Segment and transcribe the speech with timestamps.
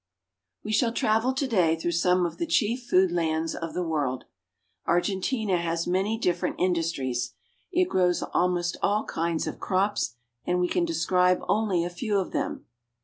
[0.63, 4.23] WE shall travel to day through some of the chief food lands of the world.
[4.87, 7.35] Argentina has many different industries.
[7.71, 12.31] It grows almost all kinds of crops, and we can describe only a few of
[12.31, 12.65] them.